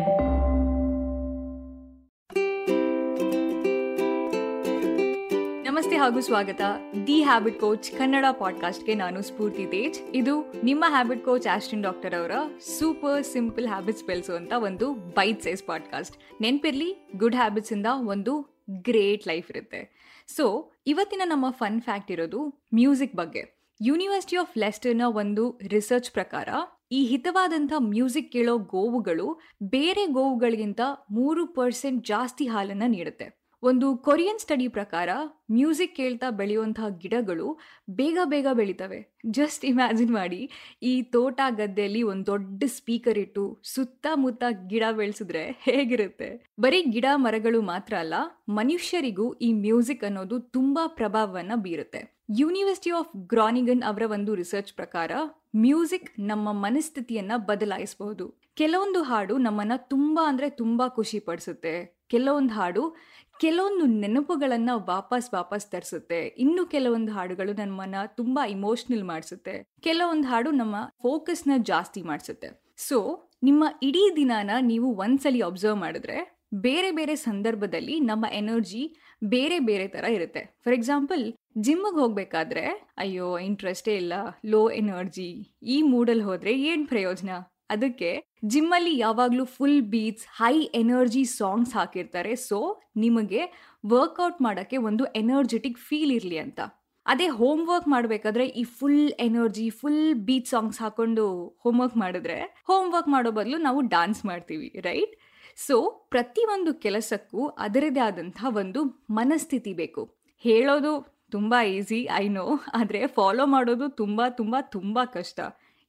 [5.63, 6.61] ನಮಸ್ತೆ ಹಾಗೂ ಸ್ವಾಗತ.
[7.07, 10.01] ದಿ ಹ್ಯಾಬಿಟ್ ಕೋಚ್ ಕನ್ನಡ ಪಾಡ್ಕಾಸ್ಟ್ಗೆ ನಾನು ಸ್ಫೂರ್ತಿ ತೇಜ್.
[10.15, 12.31] ಇದು ನಿಮ್ಮ ಹ್ಯಾಬಿಟ್ ಕೋಚ್ ಆಸ್ಟಿನ್ ಡಾಕ್ಟರ್ ಅವರ
[12.79, 19.51] ಸೂಪರ್ ಸಿಂಪಲ್ ಹ್ಯಾಬಿಟ್ಸ್ ಬೆಳೆಸುವಂತ ಒಂದು ಬೈಟ್ ಸೈಸ್ ಪಾಡ್ಕಾಸ್ಟ್ ನೆನ್ಪಿರ್ಲಿ ಗುಡ್ ಹ್ಯಾಬಿಟ್ಸ್ ಇಂದ ಒಂದು ಗ್ರೇಟ್ ಲೈಫ್
[19.51, 19.89] ಇರುತ್ತೆ.
[20.37, 23.63] ಸೊ ಇವತ್ತಿನ ನಮ್ಮ ಫನ್ ಫ್ಯಾಕ್ಟ್ ಇರೋದು ಮ್ಯೂಸಿಕ್ ಬಗ್ಗೆ.
[23.83, 26.49] ಯೂನಿವರ್ಸಿಟಿ ಆಫ್ ಲೆಸ್ಟರ್ನ ಒಂದು ರಿಸರ್ಚ್ ಪ್ರಕಾರ
[26.93, 30.81] ಈ ಹಿತವಾದಂಥ ಮ್ಯೂಸಿಕ್ ಕೇಳೋ ಗೋವುಗಳು ಬೇರೆ ಗೋವುಗಳಿಗಿಂತ
[31.11, 33.42] ಮೂರು ಪರ್ಸೆಂಟ್ ಜಾಸ್ತಿ ಹಾಲನ್ನು ನೀಡುತ್ತೆ.
[33.65, 35.09] ಒಂದು ಕೊರಿಯನ್ ಸ್ಟಡಿ ಪ್ರಕಾರ
[35.51, 37.59] ಮ್ಯೂಸಿಕ್ ಕೇಳ್ತಾ ಬೆಳೆಯುವಂತಹ ಗಿಡಗಳು
[37.91, 39.17] ಬೇಗ ಬೇಗ ಬೆಳೀತವೆ.
[39.27, 40.51] ಜಸ್ಟ್ ಇಮ್ಯಾಜಿನ್ ಮಾಡಿ.
[40.83, 46.51] ಈ ತೋಟ ಗದ್ದೆಯಲ್ಲಿ ಒಂದು ದೊಡ್ಡ ಸ್ಪೀಕರ್ ಇಟ್ಟು ಸುತ್ತಮುತ್ತ ಗಿಡ ಬೆಳೆಸಿದ್ರೆ ಹೇಗಿರುತ್ತೆ?
[46.61, 48.15] ಬರೀ ಗಿಡ ಮರಗಳು ಮಾತ್ರ ಅಲ್ಲ,
[48.49, 52.23] ಮನುಷ್ಯರಿಗೂ ಈ ಮ್ಯೂಸಿಕ್ ಅನ್ನೋದು ತುಂಬಾ ಪ್ರಭಾವವನ್ನ ಬೀರುತ್ತೆ.
[52.39, 55.13] ಯೂನಿವರ್ಸಿಟಿ ಆಫ್ ಗ್ರಾನಿಗನ್ ಅವರ ಒಂದು ರಿಸರ್ಚ್ ಪ್ರಕಾರ
[55.57, 58.35] ಮ್ಯೂಸಿಕ್ ನಮ್ಮ ಮನಸ್ಥಿತಿಯನ್ನ ಬದಲಾಯಿಸಬಹುದು.
[58.55, 62.03] ಕೆಲವೊಂದು ಹಾಡು ನಮ್ಮನ್ನ ತುಂಬಾ ಅಂದ್ರೆ ತುಂಬಾ ಖುಷಿ ಪಡಿಸುತ್ತೆ.
[62.09, 62.97] ಕೆಲವೊಂದು ಹಾಡು
[63.43, 66.27] ಕೆಲವೊಂದು ನೆನಪುಗಳನ್ನ ವಾಪಸ್ ವಾಪಸ್ ತರಿಸುತ್ತೆ.
[66.27, 69.65] ಇನ್ನು ಕೆಲವೊಂದು ಹಾಡುಗಳು ನಮ್ಮನ್ನ ತುಂಬಾ ಇಮೋಷ್ನಲ್ ಮಾಡಿಸುತ್ತೆ.
[69.81, 72.63] ಕೆಲವೊಂದು ಹಾಡು ನಮ್ಮ ಫೋಕಸ್ನ ಜಾಸ್ತಿ ಮಾಡಿಸುತ್ತೆ.
[72.77, 79.89] ಸೊ ನಿಮ್ಮ ಇಡೀ ದಿನಾನ ನೀವು ಒಂದ್ಸಲಿ ಅಬ್ಸರ್ವ್ ಮಾಡಿದ್ರೆ ಬೇರೆ ಬೇರೆ ಸಂದರ್ಭದಲ್ಲಿ ನಮ್ಮ ಎನರ್ಜಿ ಬೇರೆ ಬೇರೆ
[79.89, 80.41] ಥರ ಇರುತ್ತೆ.
[80.65, 84.13] ಫಾರ್ ಎಕ್ಸಾಂಪಲ್ ಜಿಮ್ಮಿಗೆ ಹೋಗ್ಬೇಕಾದ್ರೆ, ಅಯ್ಯೋ ಇಂಟ್ರೆಸ್ಟೇ ಇಲ್ಲ
[84.47, 87.31] ಲೋ ಎನರ್ಜಿ ಈ ಮೂಡಲ್ಲಿ ಹೋದ್ರೆ ಏನು ಪ್ರಯೋಜನ?
[87.75, 88.11] ಅದಕ್ಕೆ
[88.45, 92.33] ಜಿಮ್ಮಲ್ಲಿ ಯಾವಾಗಲೂ full beats high energy songs ಹಾಕಿರ್ತಾರೆ.
[92.49, 92.59] ಸೊ
[92.97, 93.43] ನಿಮಗೆ
[93.87, 96.61] ವರ್ಕೌಟ್ ಮಾಡೋಕ್ಕೆ ಒಂದು ಎನರ್ಜೆಟಿಕ್ ಫೀಲ್ ಇರಲಿ ಅಂತ.
[97.07, 101.25] ಅದೇ ಹೋಮ್ ವರ್ಕ್ ಮಾಡಬೇಕಾದ್ರೆ ಈ full energy full beat songs ಹಾಕೊಂಡು
[101.63, 102.37] ಹೋಮ್ ವರ್ಕ್ ಮಾಡಿದ್ರೆ
[102.69, 105.15] ಹೋಮ್ ವರ್ಕ್ ಮಾಡೋ ಬದಲು ನಾವು ಡಾನ್ಸ್ ಮಾಡ್ತೀವಿ ರೈಟ್
[105.59, 105.77] ಸೊ
[106.11, 110.03] ಪ್ರತಿಯೊಂದು ಕೆಲಸಕ್ಕೂ ಅದರದೇ ಆದಂಥ ಒಂದು ಮನಸ್ಥಿತಿ ಬೇಕು.
[110.45, 110.93] ಹೇಳೋದು
[111.31, 115.41] ತುಂಬಾ ಈಸಿ ಐ ನೋ ಆದರೆ ಫಾಲೋ ಮಾಡೋದು ತುಂಬಾ ತುಂಬಾ ತುಂಬಾ ಕಷ್ಟ.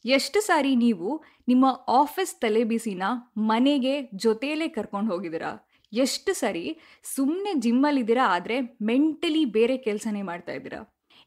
[0.06, 1.10] ಎಷ್ಟು ಸಾರಿ ನೀವು
[1.50, 1.66] ನಿಮ್ಮ
[2.00, 3.04] ಆಫೀಸ್ ತಲೆಬಿಸಿನ
[3.52, 5.52] ಮನೆಗೆ ಜೊತೆಯಲ್ಲೇ ಕರ್ಕೊಂಡು ಹೋಗಿದ್ದೀರಾ?
[5.94, 6.66] ಎಷ್ಟು ಸಾರಿ
[7.16, 8.58] ಸುಮ್ಮನೆ ಜಿಮ್ಮಲ್ಲಿದ್ದೀರಾ ಆದರೆ
[8.90, 10.82] ಮೆಂಟಲಿ ಬೇರೆ ಕೆಲಸನೇ ಮಾಡ್ತಾ ಇದ್ದೀರಾ?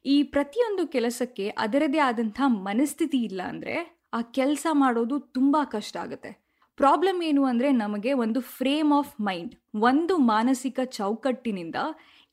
[0.04, 3.76] ಈ ಪ್ರತಿಯೊಂದು ಕೆಲಸಕ್ಕೆ ಅದರದೇ ಆದಂಥ ಮನಸ್ಥಿತಿ ಇಲ್ಲ ಅಂದರೆ
[4.18, 6.30] ಆ ಕೆಲಸ ಮಾಡೋದು ತುಂಬ ಕಷ್ಟ ಆಗುತ್ತೆ.
[6.78, 9.54] ಪ್ರಾಬ್ಲಮ್ ಏನು ಅಂದರೆ ನಮಗೆ ಒಂದು ಫ್ರೇಮ್ ಆಫ್ ಮೈಂಡ್
[9.88, 11.78] ಒಂದು ಮಾನಸಿಕ ಚೌಕಟ್ಟಿನಿಂದ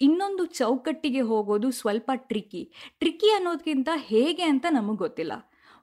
[0.01, 2.63] ಇನ್ನೊಂದು ಚೌಕಟ್ಟಿಗೆ ಹೋಗೋದು ಸ್ವಲ್ಪ ಟ್ರಿಕ್ಕಿ
[3.01, 5.33] ಟ್ರಿಕ್ಕಿ ಅನ್ನೋದಕ್ಕಿಂತ ಹೇಗೆ ಅಂತ ನಮಗೆ ಗೊತ್ತಿಲ್ಲ.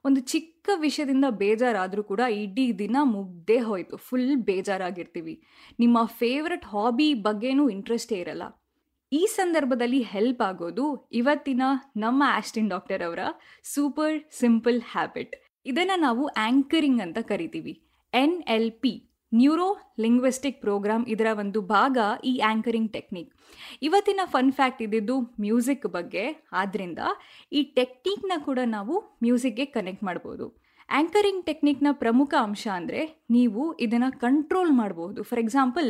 [0.05, 3.97] ಒಂದು ಚಿಕ್ಕ ವಿಷಯದಿಂದ ಬೇಜಾರಾದರೂ ಕೂಡ ಇಡೀ ದಿನ ಮುಗ್ದೇ ಹೋಯಿತು.
[3.97, 5.43] ಫುಲ್ ಬೇಜಾರಾಗಿರ್ತೀವಿ.
[5.79, 8.43] ನಿಮ್ಮ ಫೇವ್ರೆಟ್ ಹಾಬಿ ಬಗ್ಗೆನೂ ಇಂಟ್ರೆಸ್ಟೇ ಇರಲ್ಲ.
[9.13, 11.61] ಈ ಸಂದರ್ಭದಲ್ಲಿ ಹೆಲ್ಪ್ ಆಗೋದು ಇವತ್ತಿನ
[11.97, 13.19] ನಮ್ಮ ಆಸ್ಟಿನ್ ಡಾಕ್ಟರ್ ಅವರ
[13.63, 15.35] ಸೂಪರ್ ಸಿಂಪಲ್ ಹ್ಯಾಬಿಟ್
[15.65, 17.85] ಇದನ್ನು ನಾವು ಆ್ಯಂಕರಿಂಗ್ ಅಂತ ಕರಿತೀವಿ.
[18.13, 19.67] N L P neuro
[20.03, 21.97] linguistic program ಇದರ ಒಂದು ಭಾಗ
[22.31, 23.29] ಈ ಆಂಕರಿಂಗ್ ಟೆಕ್ನಿಕ್
[23.87, 26.25] ಇವತ್ತಿನ ಫನ್ ಫ್ಯಾಕ್ಟ್ ಇದ್ದಿದ್ದು ಮ್ಯೂಸಿಕ್ ಬಗ್ಗೆ.
[26.61, 27.01] ಆದ್ದರಿಂದ
[27.51, 30.47] ಈ ಟೆಕ್ನಿಕ್ನ ಕೂಡ ನಾವು ಮ್ಯೂಸಿಕ್ಗೆ ಕನೆಕ್ಟ್ ಮಾಡ್ಬೋದು.
[30.89, 33.01] ಆ್ಯಂಕರಿಂಗ್ ಟೆಕ್ನಿಕ್ನ ಪ್ರಮುಖ ಅಂಶ ಅಂದರೆ
[33.35, 35.19] ನೀವು ಇದನ್ನು ಕಂಟ್ರೋಲ್ ಮಾಡ್ಬೋದು.
[35.29, 35.89] ಫಾರ್ ಎಕ್ಸಾಂಪಲ್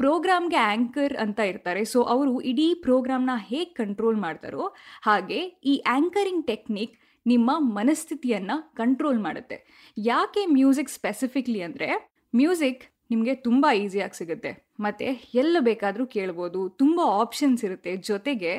[0.00, 1.82] ಪ್ರೋಗ್ರಾಮ್ಗೆ ಆ್ಯಂಕರ್ ಅಂತ ಇರ್ತಾರೆ.
[1.92, 4.64] ಸೊ ಅವರು ಇಡೀ ಪ್ರೋಗ್ರಾಮ್ನ ಹೇಗೆ ಕಂಟ್ರೋಲ್ ಮಾಡ್ತಾರೋ
[5.08, 5.40] ಹಾಗೆ
[5.72, 6.94] ಈ ಆ್ಯಂಕರಿಂಗ್ ಟೆಕ್ನಿಕ್
[7.26, 9.56] ನಿಮ್ಮ ಮನಸ್ಥಿತಿಯನ್ನು ಕಂಟ್ರೋಲ್ ಮಾಡುತ್ತೆ.
[9.96, 11.88] ಯಾಕೆ ಮ್ಯೂಸಿಕ್ ಸ್ಪೆಸಿಫಿಕ್ಲಿ ಅಂದರೆ
[12.34, 14.50] ಮ್ಯೂಸಿಕ್ ನಿಮಗೆ ತುಂಬ ಈಸಿಯಾಗಿ ಸಿಗುತ್ತೆ.
[14.84, 15.08] ಮತ್ತು
[15.42, 16.60] ಎಲ್ಲ ಬೇಕಾದರೂ ಕೇಳ್ಬೋದು.
[16.80, 17.92] ತುಂಬ ಆಪ್ಷನ್ಸ್ ಇರುತ್ತೆ.
[18.10, 18.52] ಜೊತೆಗೆ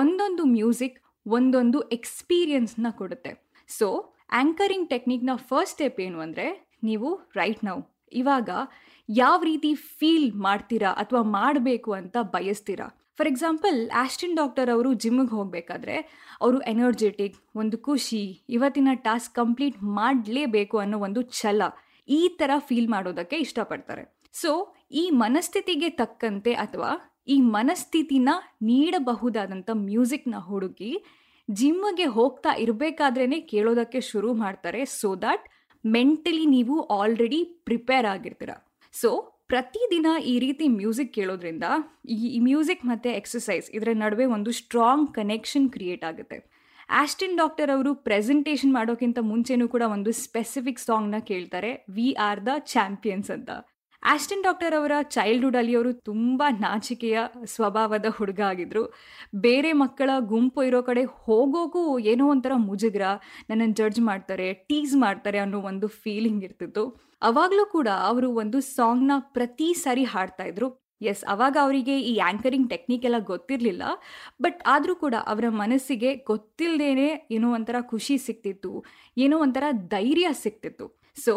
[0.00, 3.32] ಒಂದೊಂದು ಮ್ಯೂಸಿಕ್ ಒಂದೊಂದು ಎಕ್ಸ್ಪೀರಿಯನ್ಸ್ನ ಕೊಡುತ್ತೆ.
[3.70, 3.88] ಸೊ
[4.38, 6.46] ಆ್ಯಂಕರಿಂಗ್ ಟೆಕ್ನಿಕ್ನ ಫಸ್ಟ್ ಸ್ಟೆಪ್ ಏನು ಅಂದರೆ
[6.88, 7.08] ನೀವು
[7.40, 7.76] ರೈಟ್ ನೌ
[8.20, 8.50] ಇವಾಗ
[9.08, 12.86] ಯಾವ ರೀತಿ ಫೀಲ್ ಮಾಡ್ತೀರಾ ಅಥವಾ ಮಾಡಬೇಕು ಅಂತ ಬಯಸ್ತೀರಾ?
[13.18, 15.96] ಫಾರ್ ಎಕ್ಸಾಂಪಲ್ ಆಸ್ಟಿನ್ ಡಾಕ್ಟರ್ ಅವರು ಜಿಮ್ಮಿಗೆ ಹೋಗಬೇಕಾದ್ರೆ
[16.40, 18.22] ಅವರು ಎನರ್ಜೆಟಿಕ್ ಒಂದು ಖುಷಿ,
[18.56, 21.62] ಇವತ್ತಿನ ಟಾಸ್ಕ್ ಕಂಪ್ಲೀಟ್ ಮಾಡಲೇಬೇಕು ಅನ್ನೋ ಒಂದು ಛಲ.
[22.16, 24.04] ಈ ಥರ ಫೀಲ್ ಮಾಡೋದಕ್ಕೆ ಇಷ್ಟಪಡ್ತಾರೆ.
[24.40, 24.50] ಸೊ
[25.02, 26.90] ಈ ಮನಸ್ಥಿತಿಗೆ ತಕ್ಕಂತೆ ಅಥವಾ
[27.34, 28.30] ಈ ಮನಸ್ಥಿತಿನ
[28.70, 30.92] ನೀಡಬಹುದಾದಂಥ ಮ್ಯೂಸಿಕ್ನ ಹುಡುಕಿ
[31.48, 34.80] ಜಿಮ್ಗೆ ಹೋಗ್ತಾ ಇರಬೇಕಾದ್ರೇ ಕೇಳೋದಕ್ಕೆ ಶುರು ಮಾಡ್ತಾರೆ.
[35.00, 35.44] ಸೊ ದಟ್
[35.84, 38.52] ಮೆಂಟಲಿ ನೀವು ಆಲ್ರೆಡಿ ಪ್ರಿಪೇರ್ ಆಗಿರ್ತೀರ.
[38.94, 39.10] ಸೊ
[39.52, 41.66] ಪ್ರತಿದಿನ ಈ ರೀತಿ ಮ್ಯೂಸಿಕ್ ಕೇಳೋದ್ರಿಂದ
[42.34, 46.38] ಈ ಮ್ಯೂಸಿಕ್ ಮತ್ತು ಎಕ್ಸಸೈಸ್ ಇದರ ನಡುವೆ ಒಂದು ಸ್ಟ್ರಾಂಗ್ ಕನೆಕ್ಷನ್ ಕ್ರಿಯೇಟ್ ಆಗುತ್ತೆ.
[46.88, 53.30] ಆಸ್ಟಿನ್ ಡಾಕ್ಟರ್ ಅವರು ಪ್ರೆಸೆಂಟೇಷನ್ ಮಾಡೋಕ್ಕಿಂತ ಮುಂಚೆನೂ ಕೂಡ ಒಂದು ಸ್ಪೆಸಿಫಿಕ್ ಸಾಂಗ್ನ ಕೇಳ್ತಾರೆ ವಿ ಆರ್ ದ ಚಾಂಪಿಯನ್ಸ್
[53.30, 53.50] ಅಂತ.
[54.02, 58.84] ಆಸ್ಟಿನ್ ಡಾಕ್ಟರ್ ಅವರ ಚೈಲ್ಡ್ಹುಡ್ ಅಲ್ಲಿ ಅವರು ತುಂಬ ನಾಚಿಕೆಯ ಸ್ವಭಾವದ ಹುಡುಗ ಆಗಿದ್ರು.
[59.34, 63.02] ಬೇರೆ ಮಕ್ಕಳ ಗುಂಪು ಇರೋ ಕಡೆ ಹೋಗೋಕ್ಕೂ ಏನೋ ಒಂಥರ ಮುಜುಗ್ರ
[63.50, 66.84] ನನ್ನನ್ನು ಜಡ್ಜ್ ಮಾಡ್ತಾರೆ ಟೀಸ್ ಮಾಡ್ತಾರೆ ಅನ್ನೋ ಒಂದು ಫೀಲಿಂಗ್ ಇರ್ತಿತ್ತು.
[67.22, 70.87] ಅವಾಗಲೂ ಕೂಡ ಅವರು ಒಂದು ಸಾಂಗ್ನ ಪ್ರತಿ ಸಾರಿ ಹಾಡ್ತಾ ಇದ್ರು.
[71.00, 73.82] ಎಸ್ ಅವಾಗ ಅವರಿಗೆ ಈ ಆ್ಯಂಕರಿಂಗ್ ಟೆಕ್ನಿಕ್ ಎಲ್ಲ ಗೊತ್ತಿರಲಿಲ್ಲ
[74.44, 78.72] ಬಟ್ ಆದರೂ ಕೂಡ ಅವರ ಮನಸ್ಸಿಗೆ ಗೊತ್ತಿಲ್ಲದೇನೆ ಏನೋ ಒಂಥರ ಖುಷಿ ಸಿಕ್ತಿತ್ತು,
[79.16, 79.64] ಏನೋ ಒಂಥರ
[79.94, 80.86] ಧೈರ್ಯ ಸಿಕ್ತಿತ್ತು.
[81.24, 81.34] ಸೊ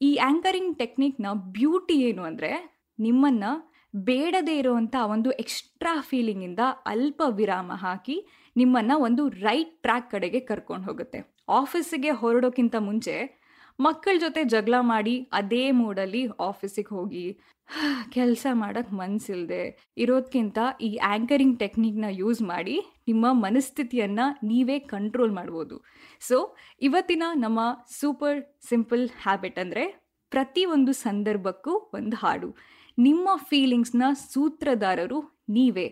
[0.00, 1.26] ಈ ಆ್ಯಂಕರಿಂಗ್ ಟೆಕ್ನಿಕ್ನ
[1.58, 2.52] ಬ್ಯೂಟಿ ಏನು ಅಂದರೆ
[2.98, 3.50] ನಿಮ್ಮನ್ನು
[3.94, 8.16] ಬೇಡದೇ ಇರುವಂಥ ಒಂದು ಎಕ್ಸ್ಟ್ರಾ ಫೀಲಿಂಗಿಂದ ಅಲ್ಪ ವಿರಾಮ ಹಾಕಿ
[8.56, 11.18] ನಿಮ್ಮನ್ನು ಒಂದು ರೈಟ್ ಟ್ರ್ಯಾಕ್ ಕಡೆಗೆ ಕರ್ಕೊಂಡು ಹೋಗುತ್ತೆ.
[11.58, 13.14] ಆಫೀಸಿಗೆ ಹೊರಡೋಕ್ಕಿಂತ ಮುಂಚೆ
[13.78, 17.26] ಮಕ್ಕಳ ಜೊತೆ ಜಗಳ ಮಾಡಿ ಅದೇ ಮೂಡಲ್ಲಿ ಆಫೀಸಿಗೆ ಹೋಗಿ
[18.12, 19.62] ಕೆಲಸ ಮಾಡೋಕ್ಕೆ ಮನಸ್ಸಿಲ್ಲದೆ
[19.96, 22.76] ಇರೋದ್ಕಿಂತ ಈ ಆ್ಯಂಕರಿಂಗ್ ಟೆಕ್ನಿಕ್ನ ಯೂಸ್ ಮಾಡಿ
[23.08, 25.76] ನಿಮ್ಮ ಮನಸ್ಥಿತಿಯನ್ನು ನೀವೇ ಕಂಟ್ರೋಲ್ ಮಾಡ್ಬೋದು.
[26.20, 26.38] ಸೊ
[26.80, 27.60] ಇವತ್ತಿನ ನಮ್ಮ
[28.00, 29.84] ಸೂಪರ್ ಸಿಂಪಲ್ ಹ್ಯಾಬಿಟ್ ಅಂದರೆ
[30.32, 32.50] ಪ್ರತಿಯೊಂದು ಸಂದರ್ಭಕ್ಕೂ ಒಂದು ಹಾಡು.
[32.98, 34.02] ನಿಮ್ಮ ಫೀಲಿಂಗ್ಸ್ನ
[34.32, 35.88] ಸೂತ್ರಧಾರರು ನೀವೇ.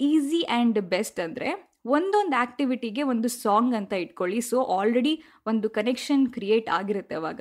[0.00, 1.48] ಈಸಿ ಆ್ಯಂಡ್ ಬೆಸ್ಟ್ ಅಂದರೆ
[1.88, 4.40] ಒಂದೊಂದು ಆ್ಯಕ್ಟಿವಿಟಿಗೆ ಒಂದು ಸಾಂಗ್ ಅಂತ ಇಟ್ಕೊಳ್ಳಿ.
[4.40, 7.40] ಸೊ ಆಲ್ರೆಡಿ ಒಂದು ಕನೆಕ್ಷನ್ ಕ್ರಿಯೇಟ್ ಆಗಿರುತ್ತೆ ಅವಾಗ.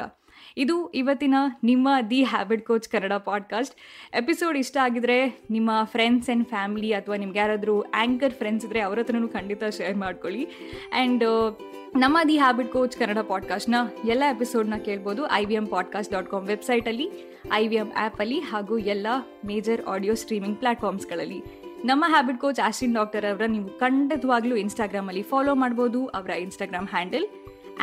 [0.57, 3.75] ಇದು ಇವತ್ತಿನ ನಿಮ್ಮ the habit coach Kannada podcast
[4.15, 5.17] episode ಇಷ್ಟ ಆಗಿದ್ರೆ
[5.51, 10.43] ನಿಮ್ಮ ಫ್ರೆಂಡ್ಸ್ ಆ್ಯಂಡ್ ಫ್ಯಾಮಿಲಿ ಅಥವಾ ನಿಮ್ಗೆ ಯಾರಾದರೂ ಆ್ಯಂಕರ್ ಫ್ರೆಂಡ್ಸ್ ಇದ್ದರೆ ಅವ್ರ ಹತ್ರನೂ ಖಂಡಿತ ಶೇರ್ ಮಾಡ್ಕೊಳ್ಳಿ.
[10.93, 11.23] ಆ್ಯಂಡ್
[11.95, 16.47] ನಮ್ಮ ದಿ ಹ್ಯಾಬಿಟ್ ಕೋಚ್ ಕನ್ನಡ ಪಾಡ್ಕಾಸ್ಟ್ನ ಎಲ್ಲ ಎಪಿಸೋಡ್ನ ಕೇಳ್ಬೋದು I V M podcast dot com
[16.47, 17.07] ವೆಬ್ಸೈಟಲ್ಲಿ
[17.53, 19.07] ಐ ವಿ ಎಂ ಆ್ಯಪಲ್ಲಿ ಹಾಗೂ ಎಲ್ಲ
[19.45, 21.41] ಮೇಜರ್ ಆಡಿಯೋ ಸ್ಟ್ರೀಮಿಂಗ್ ಪ್ಲಾಟ್ಫಾರ್ಮ್ಸ್ಗಳಲ್ಲಿ
[21.85, 27.25] ನಮ್ಮ ಹ್ಯಾಬಿಟ್ ಕೋಚ್ ಆಶ್ವಿನ್ ಡಾಕ್ಟರ್ ಅವರ ನೀವು ಖಂಡಿತವಾಗ್ಲೂ ಇನ್ಸ್ಟಾಗ್ರಾಮಲ್ಲಿ ಫಾಲೋ ಮಾಡ್ಬೋದು, ಅವರ Instagram handle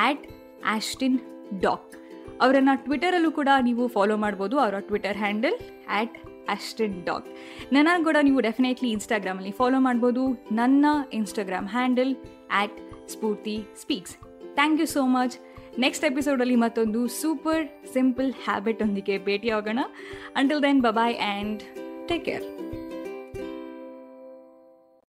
[0.05, 0.25] at
[0.65, 1.19] Ashtin
[1.65, 1.93] doc
[2.41, 5.57] ಅವರನ್ನು ಟ್ವಿಟರಲ್ಲೂ ಕೂಡ ನೀವು ಫಾಲೋ ಮಾಡ್ಬೋದು, ಅವರ Twitter handle
[5.89, 6.17] at
[6.49, 7.29] Austin doc
[7.73, 12.15] ನನ್ನ ಕೂಡ ನೀವು ಡೆಫಿನೆಟ್ಲಿ ಇನ್ಸ್ಟಾಗ್ರಾಮಲ್ಲಿ ಫಾಲೋ ಮಾಡ್ಬೋದು, ನನ್ನ Instagram handle
[12.51, 12.79] at
[13.13, 14.17] Spoorthi speaks
[14.59, 15.37] thank you so much
[15.79, 17.65] next ಎಪಿಸೋಡಲ್ಲಿ ಮತ್ತೊಂದು ಸೂಪರ್
[17.95, 19.81] ಸಿಂಪಲ್ ಹ್ಯಾಬಿಟ್ ಒಂದಿಗೆ ಭೇಟಿಯಾಗೋಣ.
[20.37, 21.63] Until then bye bye and
[22.09, 22.47] take care